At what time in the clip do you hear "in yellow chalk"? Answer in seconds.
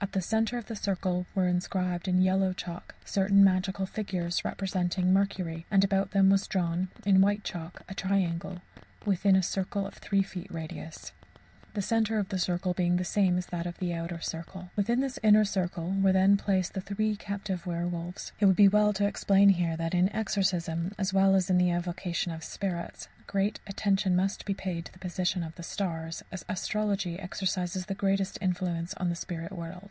2.08-2.94